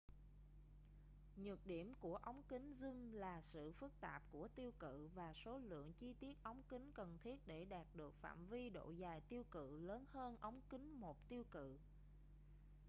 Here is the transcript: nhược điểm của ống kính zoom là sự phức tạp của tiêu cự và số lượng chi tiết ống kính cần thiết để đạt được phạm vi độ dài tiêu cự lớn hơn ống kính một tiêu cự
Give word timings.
nhược 1.35 1.65
điểm 1.65 1.93
của 1.99 2.15
ống 2.15 2.43
kính 2.49 2.71
zoom 2.73 3.13
là 3.15 3.41
sự 3.41 3.71
phức 3.71 3.91
tạp 3.99 4.23
của 4.31 4.47
tiêu 4.55 4.71
cự 4.79 5.09
và 5.15 5.33
số 5.33 5.57
lượng 5.59 5.93
chi 5.93 6.13
tiết 6.19 6.33
ống 6.43 6.61
kính 6.69 6.91
cần 6.93 7.17
thiết 7.23 7.47
để 7.47 7.65
đạt 7.65 7.87
được 7.93 8.13
phạm 8.13 8.45
vi 8.45 8.69
độ 8.69 8.91
dài 8.91 9.21
tiêu 9.29 9.43
cự 9.51 9.77
lớn 9.77 10.05
hơn 10.11 10.37
ống 10.41 10.61
kính 10.69 10.99
một 10.99 11.29
tiêu 11.29 11.43
cự 11.51 11.77